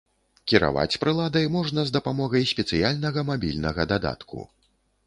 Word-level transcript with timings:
Кіраваць 0.53 0.99
прыладай 1.03 1.45
можна 1.57 1.85
з 1.89 1.95
дапамогай 1.99 2.49
спецыяльнага 2.53 3.19
мабільнага 3.33 3.81
дадатку. 3.95 4.49